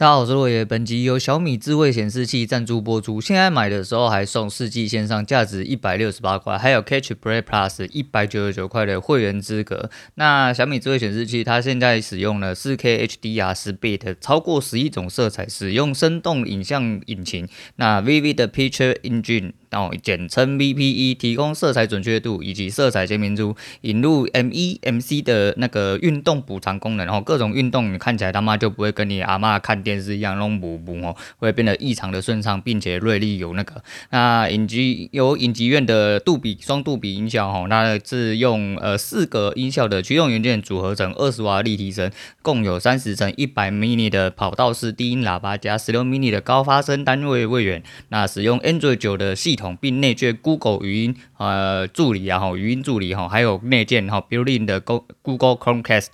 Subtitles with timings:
[0.00, 0.64] 大家好，我是洛爷。
[0.64, 3.20] 本集由小米智慧显示器赞助播出。
[3.20, 9.90] 现在买的时候还送四 G 线上，价值一百六十八块，还有 Catch Play Plus 一百九十九块的会员资格。
[10.14, 17.46] 那小米智慧显示器，它现在使用了四 K HDR 十 bit，超过十一种色彩，使用生动影像引擎，
[17.76, 19.52] 那 Vivid 的 Picture Engine。
[19.72, 33.82] 哦，简称 VPE，提供色彩准确度以及色彩鲜明度，引入 MEMC 的那个运动补偿功能，然后各种运动你看起来他妈就不会跟你阿嬷看电视一样弄补补哦，会变得异常的顺畅，并且锐利有那个。
[34.10, 42.10] 那影集有影集院的杜比双杜比音效哦，那是用呃四个音效的驱动元件组合成二十瓦立体声，
[42.42, 47.82] 共有三十乘一百 mini 的跑道式低音喇叭加十六 mini 的高发声单位位元。
[48.08, 49.70] 那使用 Android 九的系统。
[49.80, 56.08] 并内建 Google 语音呃助理啊，哈，语音助理哈，还有内建哈 built-in 的 Go Google Chromecast，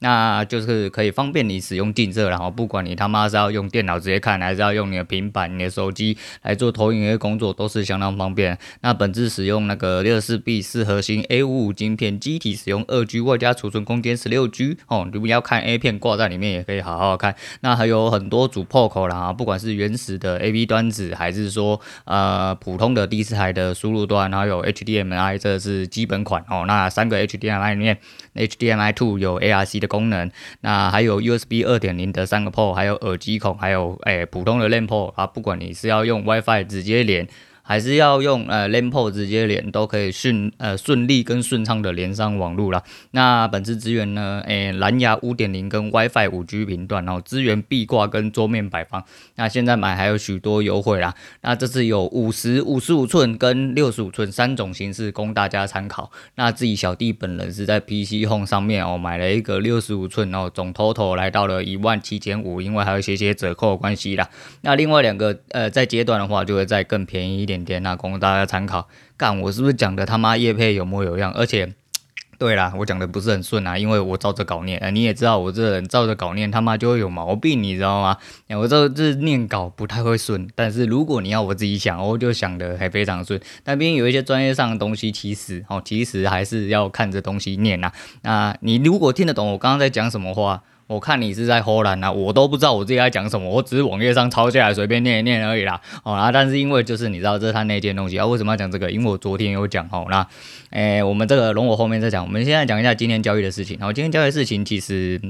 [0.00, 8.58] 那就是可以方便你使用近色，然后不管你他妈是要用电脑直接看，还是要用你的平板、你的手机来做投影的工作，都是相当方便。
[8.80, 17.34] 那本次使用那个六四 B 四核心 A 五五晶片，机体使用二 G，外加储存空间十六 G 哦，你要看 A 片挂在里面也可以好好看。
[17.60, 22.87] 那还有很多组 port 啦，不管是原始的 AV 端子，还是说呃普通。
[22.92, 26.64] 的第四台的输入端，然后有 HDMI，这是基本款哦。
[26.66, 27.98] 那三个 HDMI 里面
[28.34, 35.26] ，HDMI two 有 ARC 的功能，那还有 USB 二点零的三个 port，还有耳机孔，还有诶、普通的 LAN port 啊。
[35.26, 37.28] 不管你是要用 WiFi 直接连。
[37.68, 42.82] 还是要用呃 LANPO 直接连都可以顺呃顺利跟顺畅的连上网络啦。
[43.10, 49.04] 那本次支援呢，诶、蓝牙五点零跟 WiFi 五 G 频段，然后支援壁挂跟桌面摆放。
[49.34, 51.14] 那现在买还有许多优惠啦。
[51.42, 56.10] 那这次有五十五十五寸跟六十五寸三种形式供大家参考。
[56.36, 64.26] 那自己小弟本人是在 PC Home 上面哦买了一个六十五寸哦，总 total 来到了一万七千五，因为还有一些些折扣关系啦。
[64.62, 67.57] 那另外两个呃在阶段的话就会再更便宜一点。
[67.64, 68.88] 点那供大家参考。
[69.16, 71.32] 干，我是不是讲的他妈业配有模有样？
[71.32, 71.74] 而且，
[72.38, 74.80] 对啦，我讲的不是很顺啊，因为我照着稿念。
[74.94, 78.16] 你也知道我这人照着稿念，他妈就会有毛病，你知道吗？
[78.50, 83.40] 我这这念稿不太会顺，但是如果你要我自己想，我就想的还非常顺。
[83.64, 87.90] 但毕竟有一些专业上的东西，其实哦，其实还是要看着东西念呐。
[88.22, 90.62] 那你如果听得懂我刚刚在讲什么话？
[90.88, 95.80] 我看你是在唬烂啊，我都不知道我自己在讲什么，我只是网页上抄下来随便念一念而已啦。
[96.02, 98.90] 哦，啊，但是因为就是你知道这是他那件东西啊，为什么要讲这个？
[98.90, 100.26] 因为我昨天有讲哦，那，
[100.70, 103.76] 诶、我们这个容我后面再讲，我们现在讲一下今天交易的事情。
[103.78, 105.20] 然后今天交易事情其实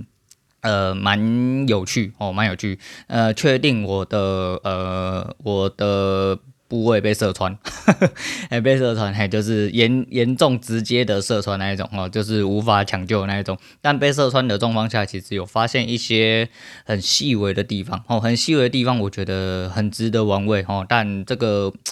[0.63, 2.79] 呃蛮有趣哦，蛮有趣。
[3.09, 4.19] 呃，确定我的
[4.63, 6.39] 呃我的。
[6.69, 7.57] 部位被射穿，
[8.51, 13.57] 哎，被射穿，嘿，就是严严重直接的射穿那一种哦，就是无法抢救的那一种。
[13.81, 16.51] 但被射穿的状况下，其实有发现一些
[16.85, 20.85] 很细微的地方哦，很细微的地方，我觉得很值得玩味哦。
[20.87, 21.73] 但这个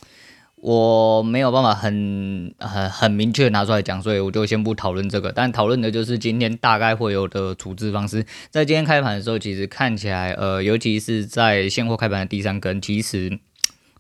[0.57, 5.33] 我没有办法很很很明确拿出来讲，所以我就先不讨论这个。
[5.33, 8.27] 但讨论的就是今天大概会有的处置方式。
[8.51, 13.39] 在今天开盘的时候，其实看起来，呃，尤其是在现货开盘的第三根，其实。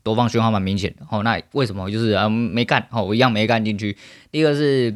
[0.06, 3.97] 多方讯号蛮明显的哦，那为什么就是啊没干哦，我一样没干进去。
[4.31, 4.94] 第一个是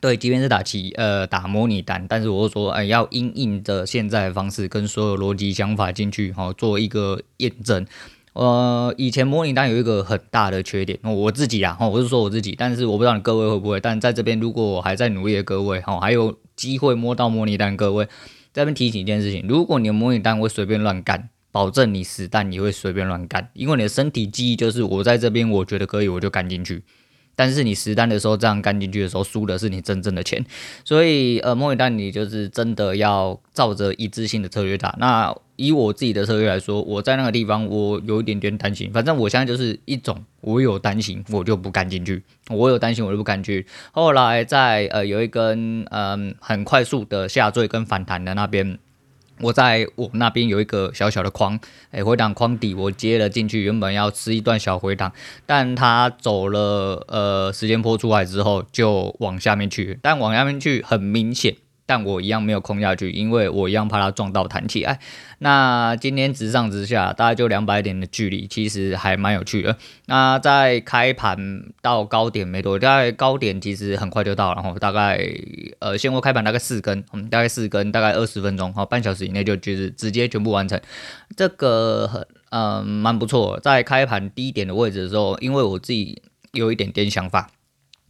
[0.00, 7.84] 对，即便是打期呃打模拟单，但是我说哎要因应着现在的方式跟所有逻辑想法进去哦，做一个验证。
[8.34, 13.80] 呃，以前模拟单有一个很大的缺点，我自己啊，我是说我自己，但是我不知道你各位会不会。
[13.80, 18.04] 但在这边，如果我还在努力的各位哈，还有机会摸到模拟单，各位
[18.52, 21.30] 在这边提醒一件事情：如果你的模拟单会随便乱干。
[21.56, 26.82] 保证你实弹你会随便乱干，因为你的身体记忆就是我在这边，我觉得可以，我就干进去。
[27.34, 30.44] 但是你实弹的时候这样干进去的时候，输的是你真正的钱。
[30.84, 34.94] 所以呃，模拟单你就是真的要照着一致性的策略打。
[34.98, 38.92] 那以我自己的策略来说，我在那个地方我有一点点担心。
[38.92, 43.66] 反正我现在就是一种，我有担心我就不干进去，我有担心我就不干去。
[43.92, 48.78] 后来在呃有一根嗯、很快速的下坠跟反弹的那边。
[49.40, 51.58] 我在我那边有一个小小的框，
[51.90, 55.12] 哎，回档框底我接了进去，原本要吃一段小回档，
[55.44, 61.56] 但它走了呃时间坡出来之后就往下面去，但往下面去很明显。
[61.86, 64.98] 但我一样没有空下去，因为我一样怕它撞到弹起来。
[65.38, 69.76] 那今天直上直下，大概就两百点的距离，其实还蛮有趣的。
[70.06, 75.24] 那在开盘到高点没多，大概高点其实很快就到了，然后大概
[75.78, 80.80] 呃，现货开盘大概四根，嗯，大概四根，大概二十分钟，好，半小时以内就就是直接全部完成。
[81.36, 86.22] 这个很嗯蛮不错，在开盘低点的位置的时候，因为我自己
[86.52, 87.50] 有一点点想法。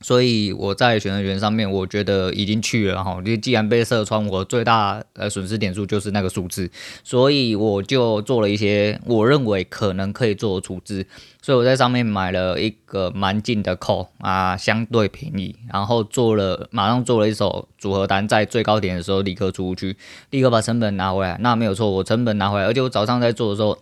[0.02, 3.20] 所以我在选择权上面，我觉得已经去了哈。
[3.24, 6.70] 就既然被射穿，我最大呃损失点数就是那个数字，
[7.02, 11.06] 所以我就做了一些我认为可能可以做的处置。
[11.40, 19.96] 所以我在上面买了一个蛮近的 call 啊，相对便宜，然后做了马上做了一手组合单，在最高点的时候立刻出去，
[20.30, 21.38] 立刻把成本拿回来。
[21.40, 23.78] 那没有错，我成本拿回来，而且我早上在做的时候。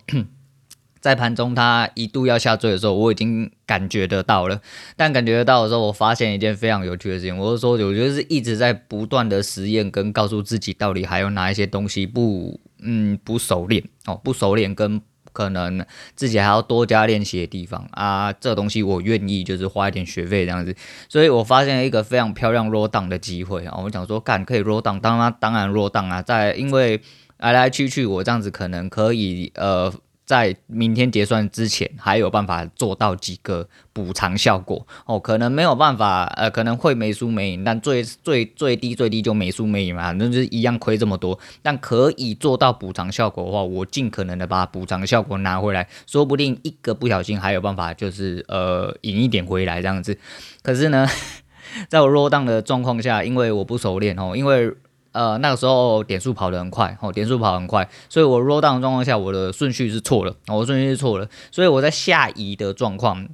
[1.05, 4.59] 在盘中它一度要下坠的时候，我已经感觉得到了。
[4.95, 14.99] 但感觉得到的时候，我发现一件非常有趣的事情，我是说，我觉得是一直在不断的实验跟告诉自己，到底还有哪一些东西不，嗯，不熟练哦，不熟练跟
[15.31, 15.85] 可能
[16.15, 18.33] 自己还要多加练习的地方啊。
[18.33, 20.75] 这东西我愿意就是花一点学费这样子。
[21.07, 23.79] 所以我发现了一个非常漂亮 roll down 的机会啊。
[23.83, 26.99] 我想说，干可以 roll down，当然当然 roll down 啊，在因为
[27.37, 29.93] 来来去去，我这样子可能可以呃。
[30.25, 35.19] 在明天结算之前，还有办法做到几个补偿效果哦？
[35.19, 41.37] 可能没有办法，呃，可能会没输没赢，但最最最低最低就没输没赢嘛，那就是一样亏这么多。
[41.61, 50.17] 但可以做到补偿效果的话，我尽可能的把补偿效果拿回来，说不定一个不小心还有办法，就是呃赢一点回来这样子。
[50.63, 51.07] 可是呢，
[51.87, 54.73] 在我落档的状况下，因为我不熟练哦，因为。
[55.15, 63.25] 呃，那个时候点数跑得很快，哦，点数跑很快，所以我 roll down 的状况下，我的顺序是错了，我顺序是错了，所以我在下移的状况，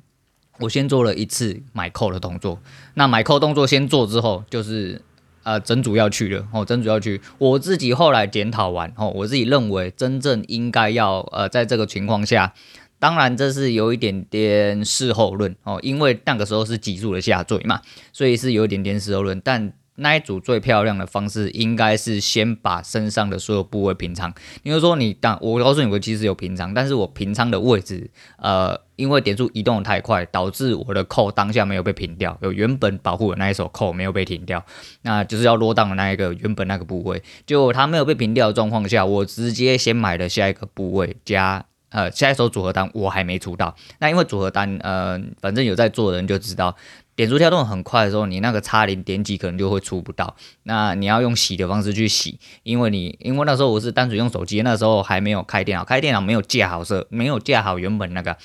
[0.59, 2.59] 我先做了一次买扣的动作，
[2.93, 5.01] 那买扣动作先做之后，就是
[5.41, 12.53] 呃整主要去了，哦，整主要去，我自己后来检讨完，哦，我自己认为真正应该要呃在这个情况下，
[12.99, 17.81] 当然这是有一点点事后论，哦，因为那个时候是急速的下坠嘛，
[18.13, 19.73] 所以是有一点点事后论，但。
[19.95, 24.33] 那一组最漂亮的方式，应该是先把身上的所有部位平仓。
[24.63, 34.65] 你就说你当我告诉你，我其实有平仓，但是我平仓的位置，呃，因为点数移动的太快，导致我的扣当下没有被平掉，有原本保护的那一手扣没有被停掉，
[35.03, 43.75] 那就是要落档的那一个原本那个部位，就它没有被平掉的状况下，我直接先买了下一个部位加呃下一手组合单，我还没出到。
[43.99, 46.75] 那因为组合单，呃，反正有在做的人就知道。
[47.15, 50.35] 点数跳动很快的时候，你那个差零点几可能就会出不到。
[50.63, 58.35] 那你要用洗的方式去洗，因为你因为那时候我是单纯用手机，那时候还没有开电脑，开电脑没有架好设，没有架好原本那个，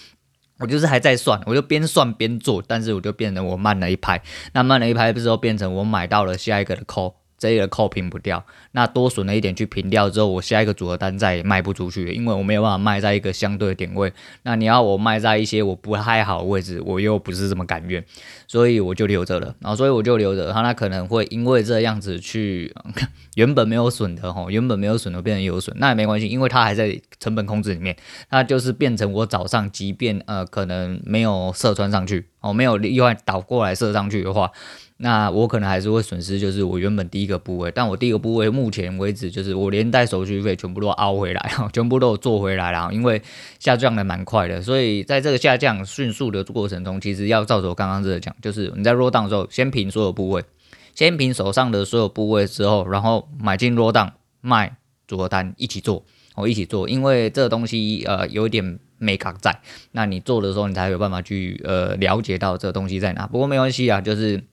[0.59, 4.23] 我就是还在算，我就边算边做，但是我就变成我慢了一拍，
[4.53, 7.17] 那慢了一拍之后变成我买到了下一个的扣。
[7.39, 8.43] 这个扣平不掉，
[8.73, 14.11] 那多损了一点去平掉之后，我下一个组合单再也卖不出去，因为我没有办法卖在一个相对的点位。
[14.45, 18.03] 那你要我卖在一些我不太好的位置，我又不是这么甘愿，
[18.47, 19.55] 所以我就留着了。
[19.61, 22.75] 然后所以我就留着，它那可能会因为这样子去
[23.37, 27.97] 原本没有损的哈，原本没有损的变成有损，那也没关系，因为它还在成本控制里面。
[28.31, 34.51] 那就是变成我早上即便呃可能没有射穿上去哦，没有意外倒过来射上去的话。
[34.99, 43.21] 那我可能还是会损失，就是我原本第一个部位，但我第一个部位目前为止就是我连带手续费全部都凹回来， 全部都做回来了，因为
[43.59, 50.45] 下降的蛮快的，所以在这个下降迅速的过程中，其实要照着我刚刚这个讲，就是你在弱档的时候，先平所有部位，
[50.95, 56.05] 先平手上的所有部位之后，然后买进弱档卖组合单一起做，
[56.35, 59.61] 我一起做，因为这个东西呃有一点没卡在，
[59.93, 64.45] 那你做的时候你才有办法去呃了解到这个东西在哪，不过没关系啊，就是。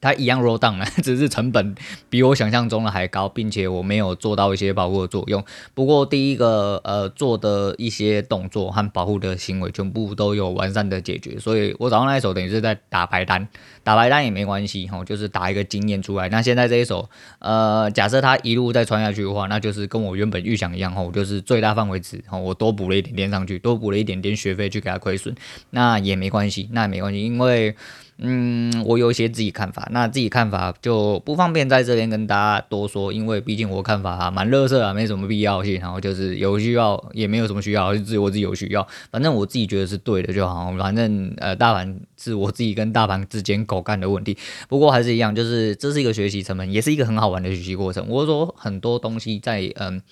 [0.00, 1.74] 它一样 roll down 了， 只是成本
[2.08, 5.44] 比我想象中的还高，并且我没有做到一些保护的作用。
[5.74, 13.46] 不过第一个呃做的一些动作和保护的行为全部都有完善的解决，所以我早上那一手等于是在打白单，
[13.84, 16.28] 打白单也没关系哈，就是打一个经验出来。
[16.30, 25.34] 那现在这一手呃，假设它一路再穿下去的话，那就是跟我原本预想一样哈，就是最大范围值哈，我多补了一点点上去，多补了一点点学费去给它亏损，
[25.70, 27.76] 那也没关系，那也没关系，因为。
[28.22, 44.36] 嗯，我有一些自己看法，那自己看法就不方便在这边跟大家多说，因为毕竟我看法啊蛮垃圾啊，没什么必要性，然后就是有需要也没有什么需要，就只有我自己有需要，反正我自己觉得是对的就好，反正呃大盘是我自己跟大盘之间狗干的问题，
[44.68, 48.06] 不过还是一样，就是这是一个学习成本，也是一个很好玩的学习过程。
[48.06, 50.02] 我说很多东西在嗯、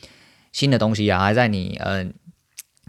[0.53, 2.15] 新的东西啊，还在你嗯、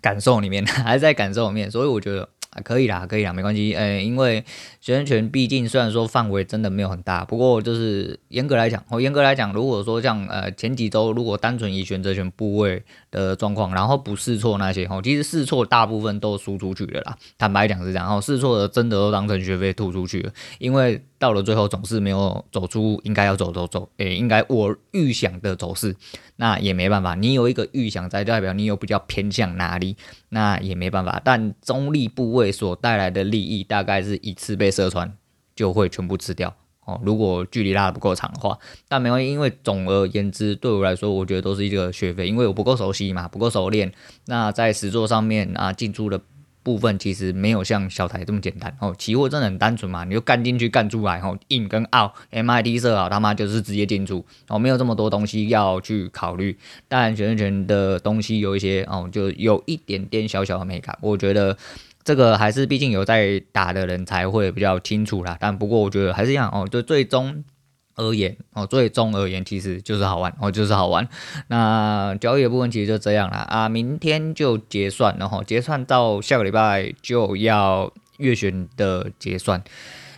[0.02, 2.30] 感受里面，还在感受里面，所以我觉得。
[2.64, 3.74] 可以啦，可以啦，没关系。
[3.74, 4.44] 呃，因为
[4.80, 17.18] 选择权毕竟虽然说范围真的没有很大，不过就是严格来讲，哦，严格来讲，如果说像呃前几周如果单纯以选择权部位的状况，然后不试错那些，哦，其实试错大部分都输出去了啦。
[17.38, 21.04] 坦白讲是这样，哦，试错的真的都当成学费吐出去了，因为。
[21.20, 25.96] 到了最后总是没有走出应该要走走走，诶，应该我预想的走势，
[26.38, 27.14] 那也没办法。
[27.14, 29.98] 你有一个预想在，代表你有比较偏向哪里，
[30.30, 31.22] 那也没办法。
[31.24, 35.14] 但中立部位所带来的利益，大概是一次被射穿
[35.54, 37.00] 就会全部吃掉哦。
[37.04, 38.58] 如果距离拉得不够长的话，
[38.88, 43.92] 但没关系，因为总而言之，对我来说，我觉得都是一个学费，因为我不够熟悉嘛，不够熟练。
[44.26, 46.22] 那在实作上面啊，进出的。
[46.70, 56.56] 部分其实没有像小台这么简单哦，期货真的很单纯嘛，你就干进去干出来哦，in 跟 out，MIT 设好他妈就是直接进出哦，没有这么多东西要去考虑。
[56.88, 61.58] 当然选择权的东西有一些哦，就有一点点小小的美感，我觉得
[62.04, 65.36] 这个还是毕竟有在打的人才会比较清楚啦。
[65.40, 67.44] 但不过我觉得还是一样哦，就最终。
[68.00, 71.08] 而言哦，最终而言其实就是好玩哦，就是好玩。
[71.48, 79.62] 那交易的部分其实就这样了啊，明天就结算了哈，结算到下个礼拜就要月选的结算。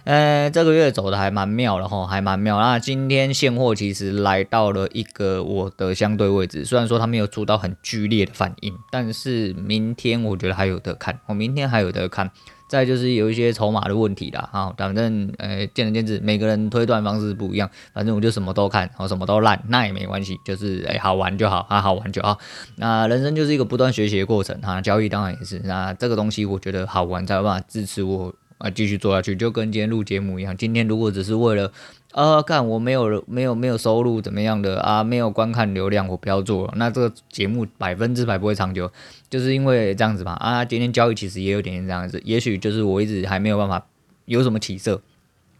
[0.03, 2.59] 呃，这个月走的还蛮妙的哈，还蛮妙。
[2.59, 12.31] 那今天现货其实来到了一个我的相对位置，虽然说它没有出到很剧烈的反应，但是明天我觉得还有得看，我明天还有得看。
[12.71, 22.39] 再就是有一些筹码的问题啦，啊，反正呃见仁见智，每个人推断方式不一样，反正我就什么都看，我什么都烂，那也没关系，就是哎好玩就好，啊好玩就好。
[22.77, 25.59] 那人生就是一个不断学习的过程，哈，交易当然也是。
[25.65, 31.71] 那这个东西我觉得好玩才有办法支持我啊继续做下去，就跟今天录节目一样，今天如果只是为了。
[32.13, 35.01] 呃，看我没有没有没有收入怎么样的啊？
[35.01, 36.73] 没有观看流量，我不要做了。
[36.75, 38.91] 那这个节目百分之百不会长久，
[39.29, 40.33] 就是因为这样子吧。
[40.33, 43.87] 啊，今天交易其实也有点点这样子，也许就是我一直还没有办法
[44.25, 45.01] 有什么起色，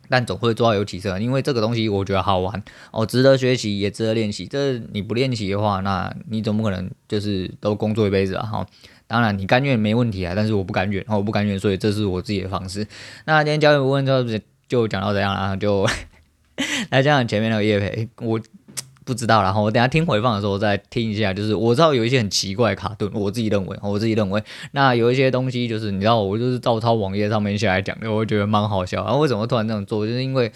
[0.09, 4.45] 但总会做到有起色，因为这个东西我觉得好玩哦，值得学习，也值得练习。
[4.45, 8.45] 这你不练习的话，那你总不可能就是都工作一辈子啊？
[8.45, 8.67] 哈，
[9.11, 12.87] 当然你甘愿没问题啊，但是我不甘愿，我不甘愿，所以这是我自己的方式。
[13.25, 14.23] 那今天交易部分就
[14.67, 15.85] 就讲到这样了，就。
[16.91, 18.39] 来讲讲前面那个业配，我
[19.03, 21.33] 不知道，然后我等下听回放的时候再听一下。
[21.33, 29.03] 就是我知道有一些很奇怪卡顿，我自己认为，我自己认为，那有一些东西就是你知道，我就是照抄网页上面下来讲的，我觉得蛮好笑。
[29.03, 30.05] 然后为什么突然这样做？
[30.05, 30.51] 就是因为，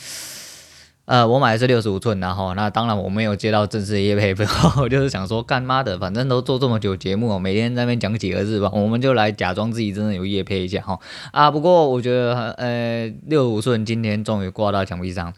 [1.06, 4.34] 呃，我买的是六十五寸，然后那当然我没有接到正式的业配，
[4.82, 11.00] 我就是想说，干妈的，反正都做这么久节目，每天在那边讲几个字吧，我们就来假装自己真的有业配一下哈。
[11.32, 15.32] 啊，不过我觉得，呃，六十五寸今天终于挂到墙壁上。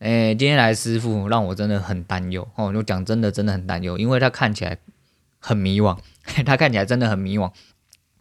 [0.00, 4.76] 诶、今天来师傅让我真的很担忧哦，就讲真的，真的很担忧，因为他看起来
[5.38, 5.96] 很迷惘，
[6.44, 7.50] 他看起来真的很迷惘。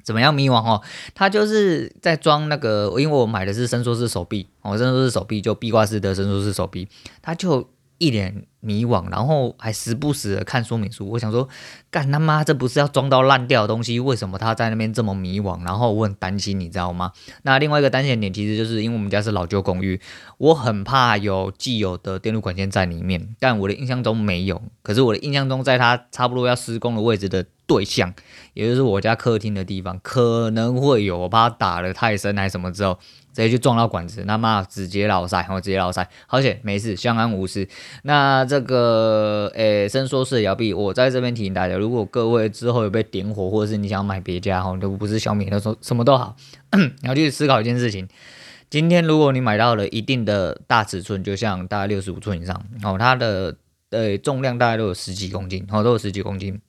[0.04, 0.82] 怎么样迷惘哦？
[1.16, 6.88] 他就是在装那个，因为我买的是伸缩式手臂哦，伸缩式手臂就壁挂式的伸缩式手臂，
[7.22, 7.68] 他就。
[8.04, 11.10] 一脸迷惘，然后还时不时的看说明书。
[11.10, 11.48] 我想说，
[11.90, 13.98] 干他妈，这不是要装到烂掉的东西？
[13.98, 15.64] 为什么他在那边这么迷惘？
[15.64, 17.14] 然后我很担心，你知道吗？
[17.44, 20.02] 那另外一个担心点，其实就是因为我们家是老旧公寓，
[20.38, 23.36] 我很怕有既有的电路管线在里面。
[23.40, 28.14] 但我的印象中没有，可是我的印象中，在它差不多要施工的位置的对象，
[28.54, 31.20] 也就是我家客厅的地方，可能会有。
[31.20, 33.00] 我怕打得太深还是什么之后。
[33.34, 37.68] 直接就撞到管子，那妈直接老塞，我直接老塞，好险没事，相安无事。
[38.04, 46.36] 那这个诶，伸缩式摇臂，我在这边提醒大家，如果各位之后有被点火，或者是你想买别家哈，都不是小米，那说什么都好，
[46.72, 48.08] 你要去思考一件事情。
[48.70, 53.56] 今天如果你买到了一定的大尺寸，就像大概六十五寸以上，哦，它的
[53.90, 56.60] 呃重量大概都有十几公斤，哦，都有十几公斤。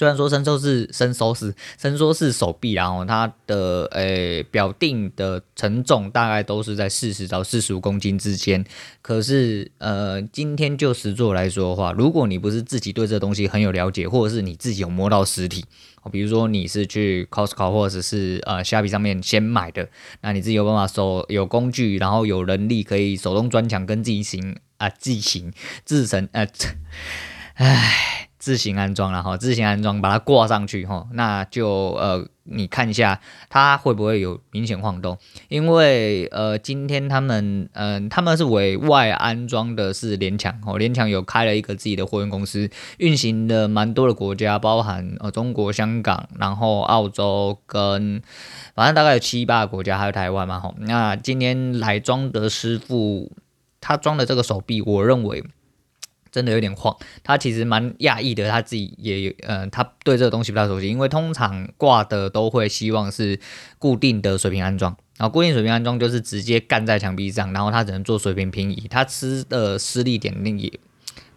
[0.00, 8.64] 虽然说伸缩式、伸缩式、伸缩式手臂，然后它的诶、表定的承重大概都是在四十到四十五公斤之间。
[9.02, 15.66] 可是呃，今天就实作来说的话，如果你不是自己对这东西很有了解，或者是你自己有摸到实体，
[16.10, 19.86] 比如说你是去 Costco 或者是呃虾皮上面先买的，
[20.22, 25.52] 那你自己有办法手有工具，然后有能力可以手动钻墙跟自行啊自行
[25.84, 26.48] 自成呃，
[27.56, 28.29] 唉。
[28.40, 33.20] 自行安装然后自行安装，把它挂上去哈，那就呃，你看一下
[33.50, 35.18] 它会不会有明显晃动？
[35.48, 48.22] 因为呃，今天他们嗯、他们是委外安装的是联强哦，联强有开了一个自己的货运公司，运行的蛮多的国家，包含呃中国香港，然后澳洲跟
[48.74, 50.74] 反正大概有七八个国家，还有台湾嘛吼。
[50.78, 53.30] 那今天来装的师傅，
[53.82, 55.44] 他装的这个手臂，我认为。
[56.30, 63.38] 真的有点晃，他其实蛮讶异的，他自己也有，呃，他对这个东西不太熟悉，因为通常挂的都会希望是
[63.78, 70.72] 固定的水平安装，然后固定水平安装就是直接干在墙壁上，然后他只能做水平平移，他吃的施力点那也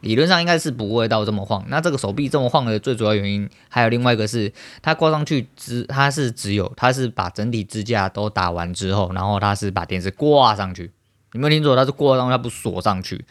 [0.02, 1.66] 理论上应该是不会到这么晃。
[1.70, 10.92] 那这个手臂这么晃的最主要原因，还有另外一个是，它挂上去支，它是只有，它是把整体支架都打完之后，然后它是把电视挂上去，
[11.32, 13.24] 你没有听错，它是挂上去，它不锁上去。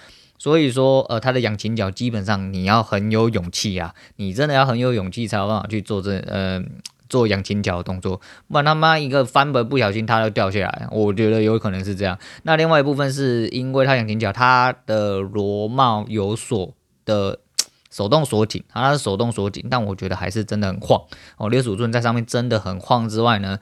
[0.43, 6.61] 所以说，呃，它的仰倾角基本上你要很有勇气啊，你真的要很有勇气才有办法去做这，呃，
[7.09, 12.19] 做仰倾角的动作，不然他妈一个翻本不小心他就掉下来，我觉得有可能是这样。
[12.43, 17.39] 那另外一部分是因为他仰倾角，他的螺帽有锁的
[17.89, 21.05] 手动锁紧， 它是手动锁紧，但我觉得还是真的很晃
[21.37, 21.49] 哦。
[21.49, 23.61] 六十五寸在上面真的很晃之外呢，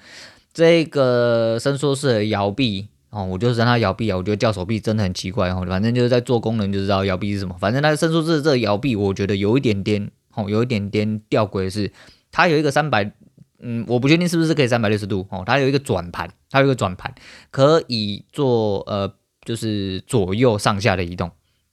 [0.54, 2.88] 这个伸缩式的摇臂。
[3.10, 5.64] 哦，我就是让它摇臂啊，我觉得叫手臂真的很奇怪哦。
[5.68, 7.56] 反正就是在做功能就知道摇臂是什么。
[7.58, 11.92] 反正它伸缩式这个摇臂，我觉得有一点点哦，有一点点吊诡的是，
[12.30, 13.12] 它有一个三百，
[13.58, 15.42] 嗯，我不确定是不是可以三百六十度哦。
[15.44, 17.12] 它有一个转盘，它有一个转盘
[17.50, 19.12] 可以做呃，
[19.44, 21.32] 就是左右上下的移动。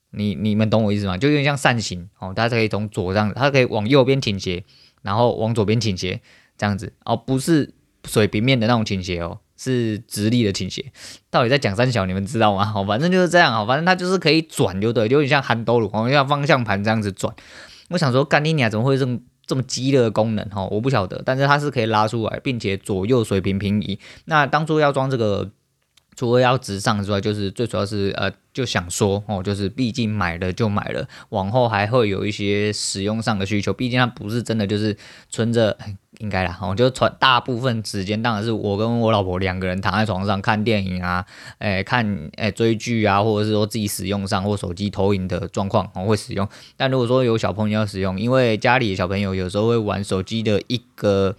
[0.09, 1.17] 你你们懂我意思吗？
[1.19, 4.63] 就有点像扇形哦，大家可以从左上，它可以往右边倾斜，
[5.03, 6.19] 然后往左边倾斜
[6.57, 7.75] 这样子哦，不是
[8.05, 9.41] 水平面的那种倾斜哦。
[9.57, 10.85] 是直立的倾斜，
[11.29, 12.63] 到底在讲三小，你们知道吗？
[12.63, 17.35] 好，反正就是这样，好，反正它就是可以转，就对，有点像憨兜鲁，好，像方向盘这样子转。
[17.89, 20.47] 我想说，干你娘，怎么会这么这么鸡肋的功能？
[20.49, 23.97] 哈，我不晓得，但是它是可以拉出来，并且左右水平平移。
[24.25, 25.49] 那当初要装这个，
[26.17, 34.97] 除了要直上之外，就是最主要是呃，就想说哦，就是毕竟买了就买了，往后还会有一些使用上的需求，毕竟它不是真的就是
[35.29, 35.77] 存着。
[36.19, 41.23] 应该啦，我就传大部分时间当然是我跟我老婆两个人躺在床上看电影啊，
[41.59, 46.49] 诶、看诶、追剧啊，或者是说自己使用上或手机投影的状况我会使用。
[46.75, 51.35] 但如果说有小朋友要使用，因为家里的小朋友有时候会玩手机的一个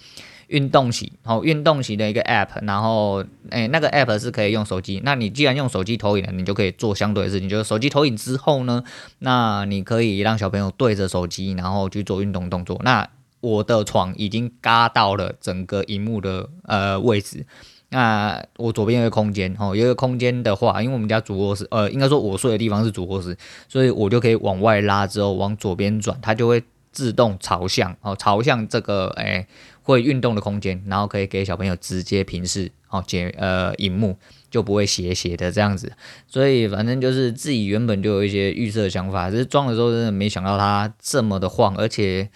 [0.49, 5.01] 运动型，好运动型的一个 app，然后诶、那个 app 是可以用手机。
[5.05, 8.83] 那你既然用手机投影了，你就可以做相对的事情，就是手机投影之后呢，
[9.21, 12.81] 那你可以让小朋友对着手机，然后去做运动动作。
[12.83, 13.09] 那
[13.41, 17.47] 我的床已经嘎到了整个荧幕的呃位置，
[17.91, 23.37] 那我左边有一个空间哦，有一个空间的话，因为我们家主卧室呃，应该说我睡的地方是主卧室，
[23.69, 29.47] 所以我就可以往外拉之后往左边转，它就会自动朝向哦，朝向这个诶、
[29.93, 34.17] 会运动的空间，然后可以给小朋友直接平视哦，解呃荧幕
[34.51, 35.93] 就不会斜斜的这样子，
[36.27, 42.31] 所以反正就是自己原本就有一些预设想法，只是装的时候真的没想到它这么的晃，而且。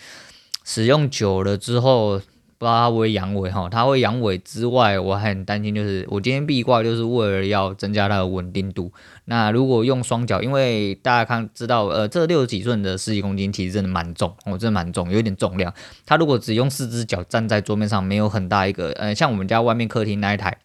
[0.64, 2.22] 使用久了之后，
[2.62, 3.68] 不知道它会不会阳痿哈？
[3.68, 8.92] 它会阳痿之外，我很担心，就是我今天壁挂就是为了要增加它的稳定度。
[9.24, 15.74] 那如果用双脚，因为大家看知道，呃，这六十几寸的十几公斤其实真的蛮重，哦，真的蛮重，有点重量。
[16.06, 20.58] 它如果只用四只脚站在桌面上，没有很大一个，呃，像我们家外面客厅那一台，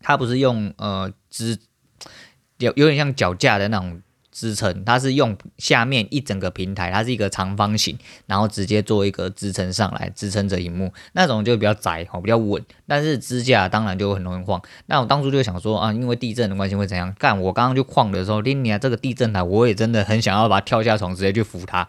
[0.00, 1.58] 它不是用呃支，
[2.60, 4.00] 有有点像脚架的那种。
[4.36, 7.96] 支撑，它是用下面一整个平台，它是一个长方形，
[8.26, 12.62] 然后直接做一个支撑上来，支撑着荧幕，那种就比较窄哦，比较稳。
[12.86, 14.60] 但是支架当然就很容易晃。
[14.84, 17.14] 那我当初就想说啊，因为地震的关系会怎样？
[17.18, 21.88] 干，我刚刚就晃的时候，拎你啊，这个地震台，我也真的很想要把它跳下床，直接去扶它。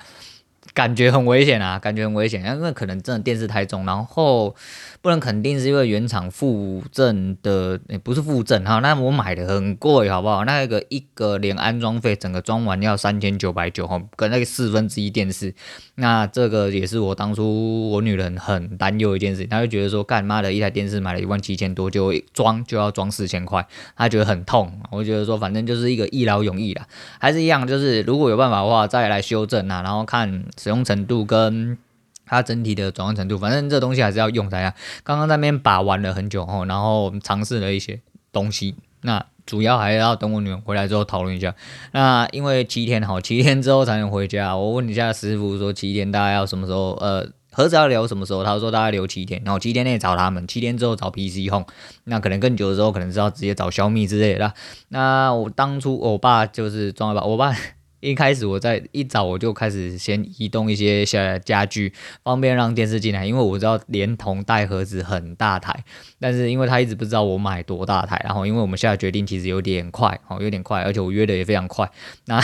[0.73, 4.55] 感觉很危险啊，感觉很危险，因为可能真的电视太重，然后
[5.01, 10.45] 不能肯定是因为原厂附赠的，也不是附赠哈，那我买的很贵，好不好？
[10.45, 15.55] 那个一个连安装费，整个装完要三千九百九哈，跟那个四分之一电视，
[15.95, 24.71] 那这个也是我当初我女人很担忧一件事，她就觉得说，干妈的一台电视买了一万七千多，就装就要装四千块，她觉得很痛。
[24.91, 26.85] 我觉得说，反正就是一个一劳永逸啦，
[27.19, 30.43] 还是一样，就是如果有办法的话，再来修正啊，然后看。
[30.59, 31.77] 使用程度跟
[32.25, 34.73] 它整体的转换程度，反正这东西还是要用的呀。
[35.03, 38.75] 刚刚那边把玩了很久后，然后尝试了一些东西。
[39.01, 41.55] 那主要还要等我女儿回来之后讨论一下。
[41.93, 44.57] 那因为七天哈，七天之后才能回家。
[44.57, 46.91] 我问一下师傅说，七天大概要什么时候？
[46.95, 48.43] 呃，盒子要留什么时候？
[48.43, 51.67] 他说大概留七天，然后七天内找他们，七天之后找 PC Home。
[52.03, 54.53] 那可能更久的时候，可能是要直接找小米之类的。
[54.89, 57.55] 那我当初我爸就是装了吧，我爸。
[57.99, 65.83] 一开始我在一早我就开始先移动一些小家具，方便让电视进来，因为我知道连同带盒子很大台，
[66.19, 71.89] 但是因为他一直不知道我买多大台，然后因为我们现在决定其实有点快，哦，有点快，而且我约的也非常快，
[72.25, 72.43] 那。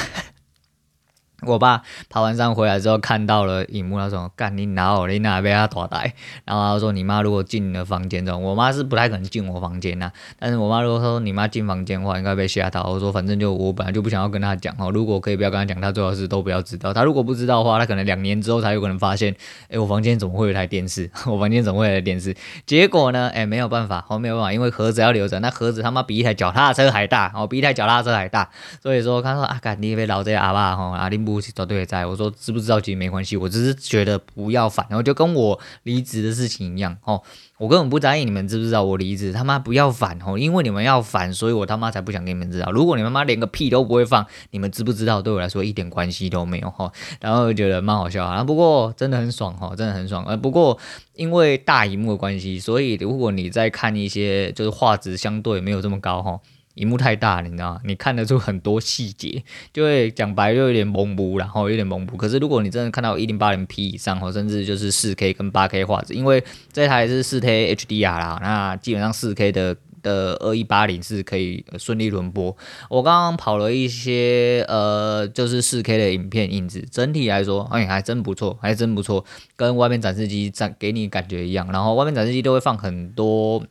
[1.47, 6.13] 我爸爬完山回来之后看到了荧幕，他说：“干你老，你哪被他打呆？”
[6.45, 10.11] 然后他说：“你妈如果进你的房间中，我妈是不太可能进我房间呐。
[10.39, 12.83] 但是我妈如果说你妈进房间的话，应该被吓到。
[12.83, 16.93] 我说反正就我本来就不想要跟他讲哦，如果可以不要跟他讲，他最好是都不要知道。
[16.93, 19.35] 他如果不知道的话，他可能两年之后才有可能发现，
[19.69, 21.09] 哎，我房间怎么会有台电视？
[21.25, 22.35] 我房间怎么会有台电视？
[22.65, 23.29] 结果呢？
[23.33, 28.49] 哎，没有办法，我没有办法，因为盒子要留着，那盒子他妈比一台脚踏车还大哦，比一台脚踏车还大。
[28.81, 37.21] 所以说他说啊，干你被老这阿爸吼，阿林找对在，我说知不知道其实没关系，我只是觉得不要烦，然后就跟我离职的事情一样哦，
[37.57, 42.71] 我根本不在意你们知不知道我离职，他妈不要烦哦，因为你们要烦，所以我他妈才不想给你们知道。
[42.71, 46.91] 如果你们妈连个屁都不会放，你们知不知道对我来说一点关系都没有哈。
[47.19, 50.25] 然后觉得蛮好笑啊，不过真的很爽哈，真的很爽。
[50.25, 50.77] 呃，不过
[51.15, 56.39] 因为大荧幕的关系，所以如果你在看一些就是画质相对没有这么高哈。
[56.75, 57.81] 荧幕太大，你知道吗？
[57.85, 62.17] 你看得出很多细节，就会讲白就有点模糊，然后有点模糊。
[62.17, 72.57] 可是如果你真的看到一零八零 P 以上，或甚至就是四 K 跟八 K 画质，因为这台是四 K HDR 啦，那基本上四 K 的的二一八零是可以顺利轮播。
[72.89, 79.23] 我刚刚跑了一些呃，就是四 K 的影片印制，整体来说，哎，还真不错，还真不错，
[79.55, 81.71] 跟外面展示机展给你感觉一样。
[81.71, 83.63] 然后外面展示机都会放很多。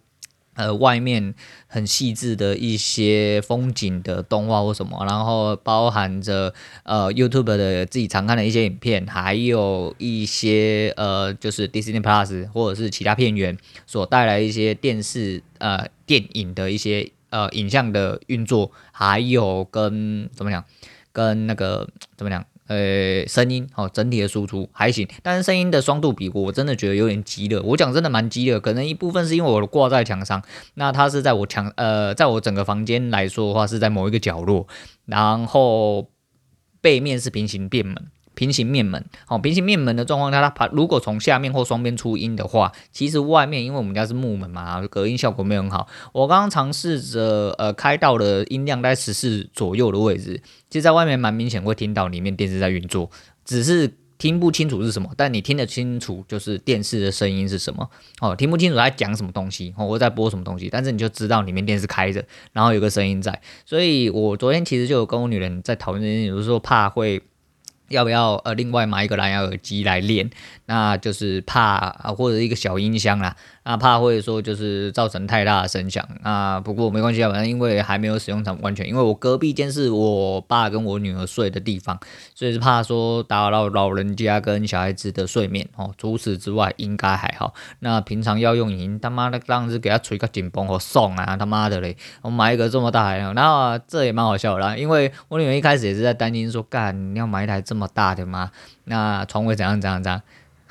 [0.55, 1.35] 呃，外面
[1.67, 20.63] 很细致的一些风景的动画或什么，然后包含着呃 YouTube 的自己常看的一些影片，还有一些呃就是 Disney Plus 或者是其他片源所带来一些电视呃电影的一些呃影像的运作，还有跟怎么讲，
[21.13, 22.45] 跟那个怎么讲？
[22.73, 27.61] 呃，声音哦，整体的输出还行，但是声音的双度比我真的觉得有点急了。
[27.63, 30.43] 我讲真的蛮急的，可能一部分是因为我挂在墙上，
[30.75, 34.67] 那它是在我墙呃，在我整个房间来说的话是在某一个角落，
[35.05, 36.09] 然后
[36.81, 37.95] 背面是平行变门。
[38.35, 45.87] 平行面门，好，平行面门的状况下，它如果从下面或双边出音的话，其实外面因为我们家是木门嘛，隔音效果没有很好。
[46.13, 53.11] 我刚刚尝试着呃开到了音量在十四左右的位置，其实在外面蛮明显会听到里面电视在运作，
[53.45, 57.91] 只是听不清楚是什么，但你听得清楚就是电视的声音是什么。
[58.21, 63.43] 哦，听不清楚在讲什么东西，哦，我在播什么东西，但是你就知道里面电视开着，然后有个声音在。
[63.67, 67.23] 所以我昨天其实就有跟我女人在讨论这件事，有时候怕会。
[67.93, 70.29] 要不要呃另外买一个蓝牙耳机来练？
[70.73, 73.37] 那就是怕啊，或者一个小音箱啦。
[73.63, 76.59] 啊，怕会说就是造成太大的声响啊。
[76.59, 82.01] 不过没关系啊，反正因为还没有使用成完全，因为我隔壁间是我爸跟我女儿睡的地方，
[82.35, 85.93] 所以是怕说打扰到老人家跟小孩子的睡眠哦。
[85.99, 87.53] 除此之外应该还好。
[87.81, 91.97] 那平常要用影音，他妈的当时给他吹个紧绷和送啊，他妈的嘞！
[92.23, 98.51] 我买一个这么大的，然后、啊、这也蛮好笑啦，因为我女儿一开始也是在担心说，干你要买一台这么大的吗？
[98.87, 100.21] 那床位怎样怎样怎样？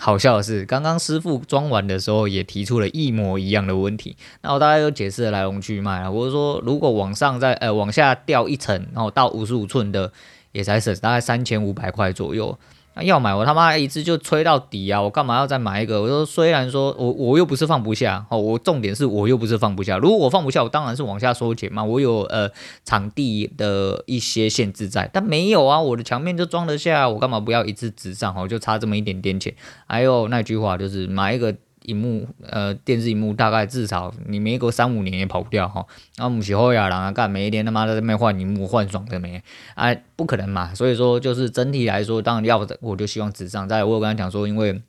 [0.03, 4.17] 好笑的是，刚刚师傅装完的时候也提出了一模一样的问题。
[4.41, 10.11] 然后大家都解释了来龙去脉啊，我是说，如果往上再呃往下掉一层，然后到五十五寸的，
[10.53, 12.57] 也才省大概三千五百块左右。
[12.93, 15.01] 那要买我他妈一次就吹到底啊！
[15.01, 16.01] 我干嘛要再买一个？
[16.01, 19.97] 我说虽然说我我又不是放不下哦，我重点是我又不是放不下。
[19.97, 21.83] 如果我放不下，我当然是往下收钱嘛。
[21.83, 22.49] 我有呃
[22.83, 28.35] 场地的一些限制在，但没有啊，我的墙面就装得下，我干嘛不要一次直上？
[28.35, 29.53] 哦，就差这么一点点钱。
[29.87, 31.55] 还有那句话就是买一个。
[31.83, 35.85] 荧幕呃，电视荧幕大概至少你没个三五年也跑不掉哈。
[36.17, 39.41] 然后母喜后亚郎啊，干每一天他妈在这边换荧幕换爽的没？
[39.75, 40.73] 哎、啊，不可能嘛。
[40.73, 43.67] 所以说就是整体来说，当然要的我就希望纸上。
[43.67, 44.81] 再我有跟他讲说，因为。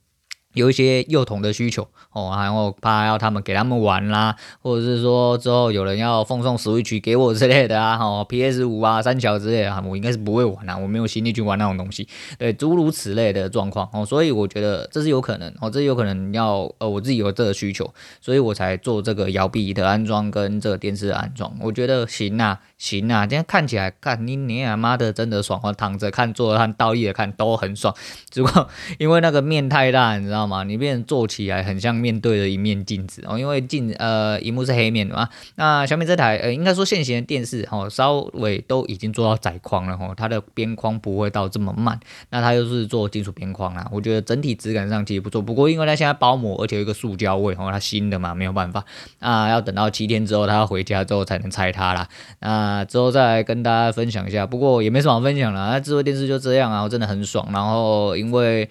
[0.55, 12.07] 有一些幼童的需求哦，然后怕要他们给他们玩啦，或者是说之后有人要奉送 Switch 给我之类的啊，哦，PS 五啊、三桥之类的，我应该是不会玩啊，我没有心力去玩那种东西，
[12.39, 22.61] 对，诸如此类的状况哦，所以我觉得这是有可能哦，这有可能要呃我自己有这个需求，所以我才做这个摇臂的安装跟这个电视的安装，我觉得行啊。
[22.79, 27.95] 行啊，今天看起来，看你你他妈的真的爽，我躺着看、坐着看、倒立的看都很爽。
[28.29, 30.65] 只不过因为那个面太大，你知道吗？
[30.65, 33.39] 你变成坐起来很像面对着一面镜子哦。
[33.39, 35.29] 因为镜呃，荧幕是黑面的嘛。
[35.57, 41.99] 那小米这台呃，应该说现行的电视哦，稍微都已经做到窄框了哦，它的边框不会到这么慢。
[42.31, 45.43] 那它又是做金属边框啊，我觉得整体质感上其实不错。
[45.43, 48.85] 不过因为它现在包膜，而且有一个塑胶味哦，它新的嘛，没有办法
[49.19, 52.09] 啊，要等到七天之后，它要回家之后才能拆它啦。
[52.41, 52.85] 啊。
[52.85, 55.71] 之后再来跟大家分享一下，不过也没什么好分享了。
[55.71, 57.49] 那智慧电视就这样啊，我真的很爽。
[57.53, 58.69] 然后因为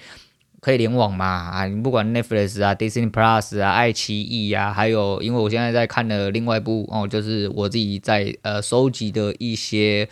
[0.62, 10.08] 可以联网嘛，啊，你不管 Netflix 啊、Disney Plus 啊、爱奇艺啊，还有因为我现在在看的另外一部哦，就是我自己在呃收集的一些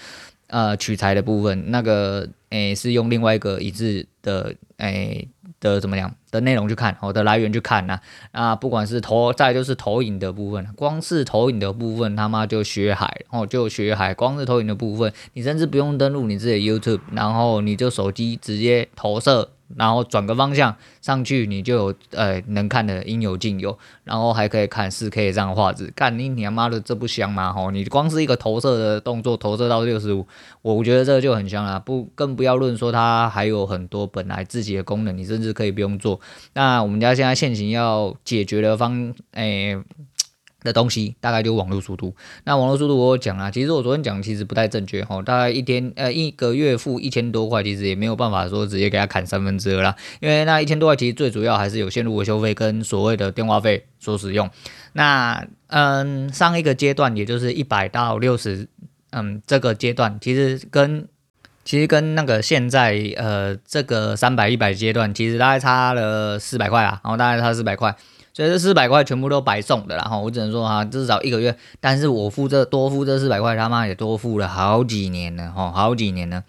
[0.48, 5.30] 呃取材的部分，那个诶是用另外一个一致的诶。
[5.62, 8.00] 的怎么样的内容去看，我的来源去看呐，
[8.32, 27.54] 啊，不管是投，再就是投影的部分，光是投影的部分，他妈就学海，哦，就学海，光是投影的部分，你甚至不用登录你自己的 YouTube，然后你就手机直接投射然后转个方向上去，你就有呃能看的应有尽有，然后还可以看四 K 这样的画质，干你你妈的这不香吗？
[27.54, 30.26] 吼，你光是一个投射的动作，投射到六十五，
[30.62, 36.20] 我觉得这个就很香了，不更不要论说它还有很多本来自己的功能，你甚至可以不用做。
[36.54, 39.78] 那我们家现在现行要解决的方，诶、
[40.62, 54.50] 的东西大概就网络速度，那网络速度我有讲啊，其实我昨天讲其实不太正确哈，大概一天呃一个月付一千多块，其实也没有办法说直接给他砍三分之二啦，因为那一千多块其实最主要还是有线路维修费跟所谓的电话费所使用。
[54.94, 58.68] 那嗯上一个阶段也就是一百到六十，
[59.12, 61.08] 嗯这个阶段其实跟
[61.64, 67.96] 其实跟那个现在呃这个三百一百阶段其实大概差了四百块啊，然后大概差四百块。
[68.40, 76.46] 所以这四百块全部都白送的然后，我只能说哈，至少一个月，但是我付这多付这四百块，他妈也多付了好几年了，哈，好几年了。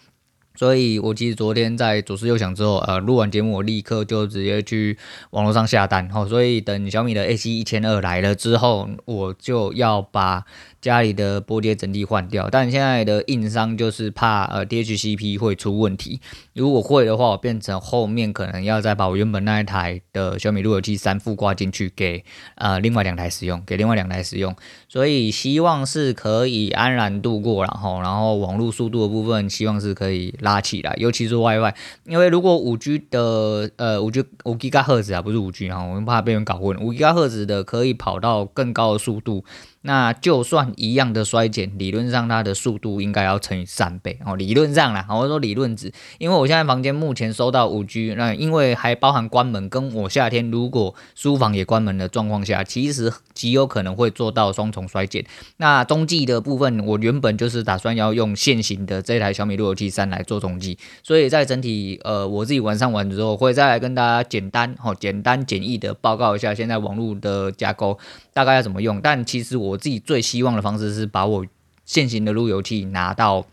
[0.55, 4.97] 所以我其实昨天在左思右想之后，呃，录完节目我立刻就直接去
[5.31, 10.45] 网络上下单，哈，所以等小米的 AC 一千二来了之后，我就要把。
[10.81, 16.21] 家里的拨接整体换掉，但现在的硬伤就是怕呃 DHCP 会出问题。
[16.55, 24.55] 如果会的话，我变成后面可能要再把我原本那一台的小米路由器三副挂进去给呃另外两台使用，给另外两台使用。
[24.89, 31.75] 所以希望是可以安然度过，然后然后网络速度的部分希望是可以拉起来，尤其是 WiFi，
[32.07, 39.45] 因为如果五 G 的呃五 G 五 Giga 赫兹啊，不是五 G 啊，我们怕被人搞混，五 Giga 赫兹的可以跑到更高的速度。
[39.83, 44.37] 那就算一样的衰减，理论上它的速度应该要乘以三倍哦。
[44.37, 55.25] 理论上啦，我说理论值，因为我现在房间目前收到五 G，那因为还包含关门，跟我夏天如果书房也关门的状况下，其实极有可能会做到双重衰减。
[55.57, 67.99] 那中继的部分，我原本就是打算要用现行的这台小米路由器三来做中继，所以在整体呃我自己完善完之后，会再来跟大家简单哦简单简易的报告一下现在网络的架构
[68.33, 69.01] 大概要怎么用。
[69.01, 69.81] 但其实我。
[69.81, 71.47] 自己最希望的方式是把我
[71.87, 73.47] 现行的路由器拿到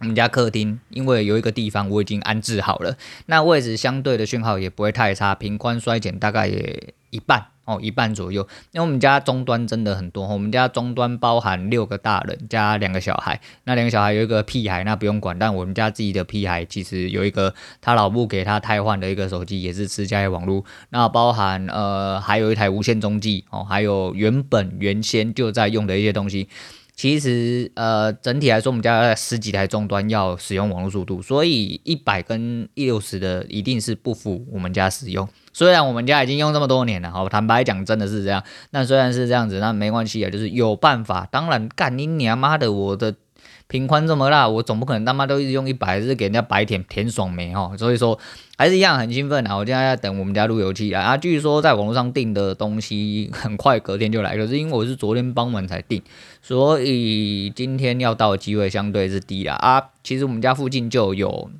[0.00, 8.46] 我们家客厅，因为有一个地方我已经安置好了，那位置相对的讯号也不会太差，频宽衰减大概也一半哦，一半左右。
[8.72, 15.38] 因为我们家终端真的很多，我们家终端包含六个大人加两个小孩，那两个小孩有一个屁孩，那不用管。
[15.38, 20.64] 但我们家自己的屁孩其实有一个他老母给他汰换的一个手机，也是吃家里网络。
[20.90, 26.48] 那包含呃还有一台无线中继哦，还有原本原先就在用的一些东西。
[26.94, 35.26] 其实，呃，整体来说，我们家十几台终端要使用网络速度，所以一百跟一六十的一定是不符我们家使用。
[35.52, 38.42] 虽然我们家已经用这么多年了，好，坦白讲真的是这样。
[38.70, 41.28] 那虽然是这样子，那没关系啊，就是有办法。
[41.30, 43.14] 当然，干你娘妈的，我的。
[43.68, 47.74] 频宽这么大，我总不可能他妈都一直用一百，是给人家白舔舔爽没哈？
[47.78, 48.18] 所以说
[48.58, 49.56] 还是一样很兴奋啊！
[49.56, 56.02] 我现在在等我们家路由器啊，啊，据说在网络上订的东西很快隔天就来，可是因为我是昨天傍晚才订，
[56.42, 59.82] 所以今天要到的机会相对是低了啊。
[60.04, 61.50] 其实我们家附近就有。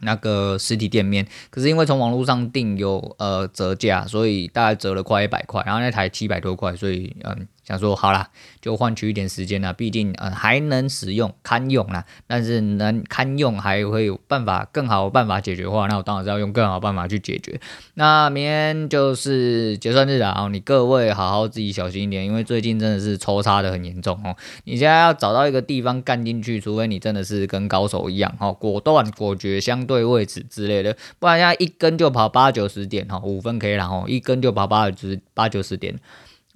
[0.00, 8.28] 那个实体店面，可是因为从网络上订有呃折价，所以大概折了快一百块，然后那台七百多块，所以嗯想说好啦，
[8.60, 17.58] 就换取一点时间啦，毕竟呃还能使用堪用啦，但是能堪用还会有办法更好的办法解决的话，那我当然是要用更好的办法去解决。
[17.94, 29.86] 那明天就是结算日了啊，你各位好好自己小心一点，因为最近真的是抽插的很严重哦，你现在要找到一个地方干进去，除非你真的是跟高手一样哦，果断果决相。
[29.86, 35.94] 对位置之类的，不然现在一根就跑八九十点哈，五分 K 然后一根就跑八九十八九十点，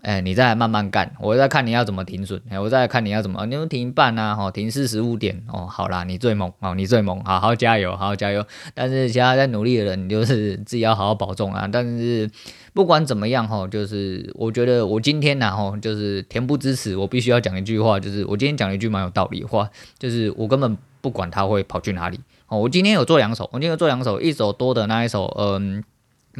[0.03, 8.45] 哎，你再慢慢干，我再看你要怎么停损，哎，我再看你要怎么，你能停半啊，哈，停四十五点哦，好啦，你最猛哦，你最猛，好好加油，好好加油。
[8.75, 11.69] 但是其他在努力的人，你就是自己要好好保重啊。
[11.71, 12.31] 但是
[12.73, 22.19] 不管怎么样哈，就是我觉得我今天呢，哈，就是恬不知耻，我必须要讲一句话，就是我今天讲了一句蛮有道理的话，就是我根本不管他会跑去哪里。
[22.49, 25.85] 哦，我今天有做两手，我今天有做两手，一手多的那一手，嗯，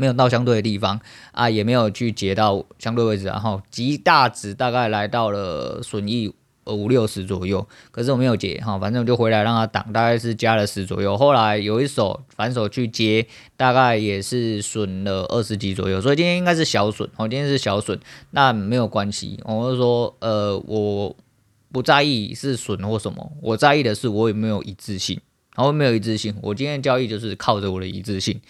[0.00, 0.98] 没有到相对的地方
[1.32, 6.32] 啊，也没有去截到相对位置，然后极大值大概来到了损益
[6.64, 13.26] 五六十左右，可是我没有截哈，反正我就回来让他挡，大概是加了十左右，后来有一手反手去接，
[13.58, 21.14] 大概也是损了二十几左右，所以今天应该是小损，哦，今天是小损，那没有关系，我就说，呃，我
[21.70, 25.20] 不在意是损或什么，我在意的是我有没有一致性。
[25.56, 28.40] 然后没有一致性，我今天的交易就是靠着我的一致性，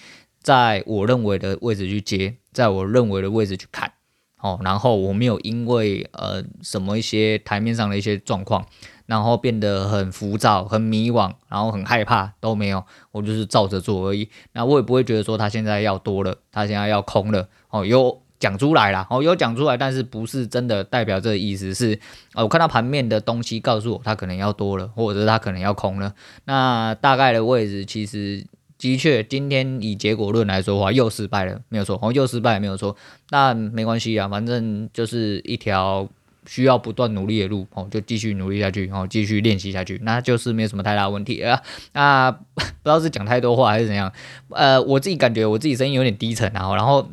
[0.42, 3.92] 在我认为的位置去接，在我认为的位置去看，
[4.40, 8.64] 哦，然后我没有因为呃什么一些台面上的一些状况，
[9.04, 14.30] 然后变得很浮躁、很迷惘，然后很害怕都没有，我就是照着做而已。
[14.52, 22.00] 那我也不会觉得说他现在要多了，他现在要空了，哦，有讲出来了，哦，有讲出来，但是不是真的代表这个意思是，
[22.32, 26.14] 呃，我看到盘面的东西告诉我他可能要多了，或者是他可能要空了，
[26.46, 28.46] 那大概的位置其实。
[28.80, 32.96] 的确，今天以结果论来说话，又失败了，没有错，哦，又失败了，没有错。
[33.30, 36.08] 那没关系啊，反正就是一条
[36.46, 41.60] 需要不断努力的路，哦，就继续努力下去，哦，继续练习下去，那就是没有什么太大问题啊。
[41.92, 44.10] 那 不知道是讲太多话还是怎样，
[44.48, 47.08] 呃，我自己感觉我自己声音有点低沉啊，然后。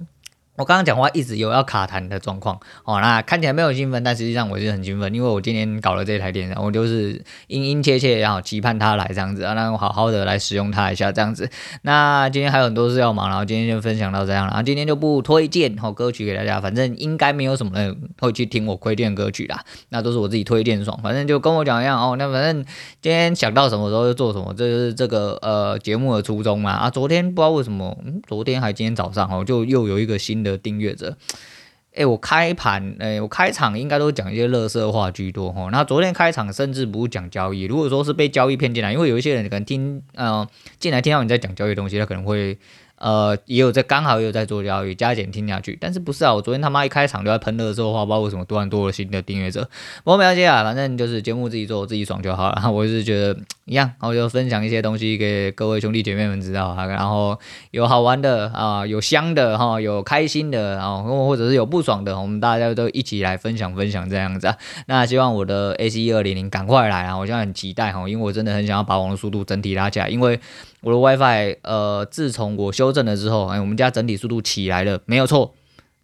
[0.58, 11.48] 我刚刚讲话一直有要卡痰的状况，哦，那看起来没有兴奋，但实际上我是很兴奋，因为我今天搞了这台电脑，我就是殷殷切切然后期盼它来这样子，啊，让我好好的来使用它一下这样子。
[11.84, 22.66] 那今天还有很多事要忙，然后今天就分享到这样了，然后今天就不推荐好歌曲给大家，反正应该没有什么人会去听我推荐歌曲啦，那都是我自己推荐爽，反正就跟我讲一样哦，那反正
[23.00, 26.72] 今天想到什么时候就做什么，这就是这个呃节目的初衷嘛。
[26.72, 30.47] 啊，昨天不知道为什么，嗯，昨天还今天早上哦，就又有一个新的。
[30.52, 31.18] 的订阅者，
[31.96, 35.70] 哎、我开盘，哎、我开场应该都讲一些乐色话居多哈。
[35.72, 40.48] 那昨天开场甚至不是讲交易，如果说是被交易骗进来，因为有一些人可能听，呃，
[40.80, 42.58] 进来听到你在讲交易东西，他可能会。
[43.00, 46.34] 呃，也有在刚好也有在做交易，加减听下去，但是不是啊？
[46.34, 49.70] 我昨天他妈一开场就在喷热搜的话，不知道为什么突然多了新的订阅者。
[50.04, 52.60] 不过没关系啊，反正就是节目自己做，自己爽就好了。
[52.74, 56.86] 我是觉得一样，然后就分享一些东西给各位兄弟姐妹们知道啊。
[56.86, 57.38] 然后
[57.72, 64.58] 有好玩的啊，有香的哈，有开心的啊，或者是有不爽的，我们大家都一起来分享分享这样子啊。
[64.88, 67.18] 那希望我的 A C 二零零赶快来啊！
[67.18, 70.40] 我现在很期待哈，因为我真的很想要把网络速度整体拉起来，因为。
[70.82, 75.56] 我的 WiFi，呃，自从我修正了之后，哎，我们家整体速度起来了，没有错，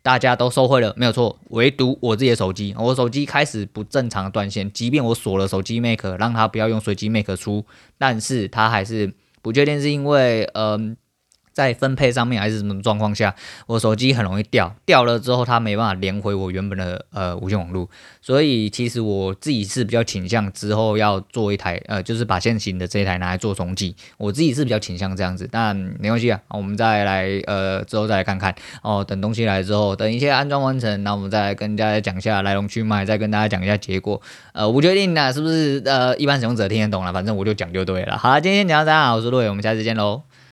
[0.03, 7.65] 大家都收回了，没有错，唯独我自己的手机，我手机开始不正常断线，即便我锁了手机 Make，让它不要用随机 Make 出，
[7.97, 10.97] 但是它还是不确定，是因为，嗯、
[11.53, 13.33] 在分配上面还是什么状况下，
[13.67, 17.87] 我手机很容易掉，掉了之后它没办法连回我原本的呃无线网络，
[18.21, 34.19] 所以其实我自己是比较倾向之后要做一台呃，就是把现行的这一台拿来做重机，我自己是比较倾向这样子，但没关系啊，我们再来呃之后再来看看哦，等东西来之后，等一切安装完成，那我们再来跟大家讲一下来龙去脉，再跟大家讲一下结果，
[34.53, 38.17] 呃，我不确定呢是不是呃一般使用者听得懂了，反正我就讲就对了。
[38.17, 40.21] 好了，今天讲到这样，我是陆伟，我们下次见喽。